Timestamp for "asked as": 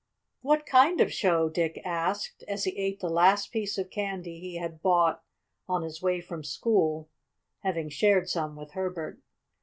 1.85-2.63